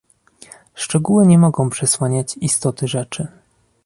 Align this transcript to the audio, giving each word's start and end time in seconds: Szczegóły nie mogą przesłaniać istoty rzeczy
Szczegóły 0.75 1.27
nie 1.27 1.37
mogą 1.37 1.69
przesłaniać 1.69 2.37
istoty 2.37 2.87
rzeczy 2.87 3.27